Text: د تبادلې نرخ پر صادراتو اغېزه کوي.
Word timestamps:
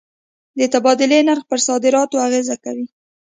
د 0.57 0.59
تبادلې 0.73 1.19
نرخ 1.27 1.43
پر 1.49 1.59
صادراتو 1.67 2.15
اغېزه 2.27 2.55
کوي. 2.63 2.87